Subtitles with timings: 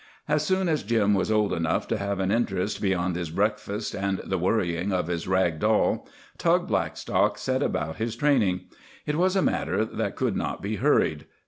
[0.27, 4.17] As soon as Jim was old enough to have an interest beyond his breakfast and
[4.25, 6.07] the worrying of his rag ball,
[6.39, 8.61] Tug Blackstock set about his training.
[9.05, 11.27] It was a matter that could not be hurried.